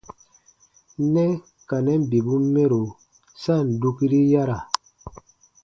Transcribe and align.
Nɛ 1.13 1.23
ka 1.67 1.77
nɛn 1.85 2.01
bibun 2.11 2.43
mɛro 2.53 2.81
sa 3.41 3.53
ǹ 3.67 3.67
dukiri 3.81 4.21
yara. 4.31 4.57